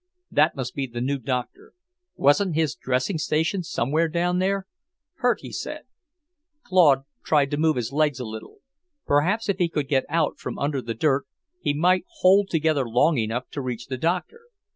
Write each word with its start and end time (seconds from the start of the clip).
That 0.31 0.55
must 0.55 0.73
be 0.73 0.87
the 0.87 0.99
new 0.99 1.19
doctor; 1.19 1.73
wasn't 2.15 2.55
his 2.55 2.73
dressing 2.73 3.19
station 3.19 3.61
somewhere 3.61 4.07
down 4.07 4.41
here? 4.41 4.65
Hurt, 5.17 5.41
he 5.41 5.51
said. 5.51 5.81
Claude 6.63 7.03
tried 7.23 7.51
to 7.51 7.57
move 7.57 7.75
his 7.75 7.93
legs 7.93 8.19
a 8.19 8.25
little. 8.25 8.61
Perhaps, 9.05 9.47
if 9.47 9.59
he 9.59 9.69
could 9.69 9.87
get 9.87 10.05
out 10.09 10.39
from 10.39 10.57
under 10.57 10.81
the 10.81 10.95
dirt, 10.95 11.27
he 11.61 11.75
might 11.75 12.05
hold 12.21 12.49
together 12.49 12.89
long 12.89 13.19
enough 13.19 13.47
to 13.51 13.61
reach 13.61 13.85
the 13.89 13.97
doctor. 13.99 14.45